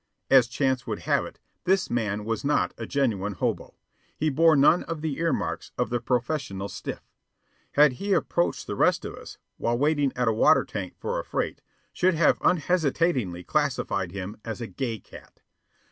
As 0.31 0.47
chance 0.47 0.87
would 0.87 0.97
have 1.01 1.25
it, 1.27 1.37
this 1.65 1.91
man 1.91 2.25
was 2.25 2.43
not 2.43 2.73
a 2.75 2.87
genuine 2.87 3.33
hobo. 3.33 3.75
He 4.17 4.31
bore 4.31 4.55
none 4.55 4.81
of 4.85 5.01
the 5.01 5.19
ear 5.19 5.31
marks 5.31 5.71
of 5.77 5.91
the 5.91 5.99
professional 5.99 6.69
"stiff." 6.69 7.03
Had 7.73 7.91
he 8.01 8.13
approached 8.13 8.65
the 8.65 8.73
rest 8.75 9.05
of 9.05 9.13
us, 9.13 9.37
while 9.57 9.77
waiting 9.77 10.11
at 10.15 10.27
a 10.27 10.33
water 10.33 10.65
tank 10.65 10.95
for 10.97 11.19
a 11.19 11.23
freight, 11.23 11.61
we 11.61 11.89
should 11.93 12.15
have 12.15 12.41
unhesitatingly 12.41 13.43
classified 13.43 14.11
him 14.11 14.37
as 14.43 14.59
a 14.59 14.65
"gay 14.65 14.97
cat." 14.97 15.43